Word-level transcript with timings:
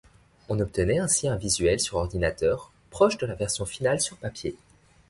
On 0.49 0.59
obtenait 0.59 0.97
ainsi 0.97 1.27
un 1.27 1.35
visuel 1.35 1.79
sur 1.79 1.97
ordinateur 1.97 2.71
proche 2.89 3.19
de 3.19 3.27
la 3.27 3.35
version 3.35 3.65
finale 3.65 4.01
sur 4.01 4.17
papier. 4.17 4.55